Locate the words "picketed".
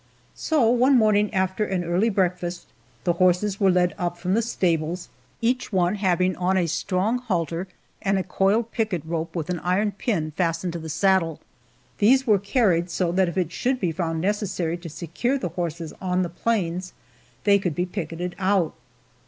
17.85-18.35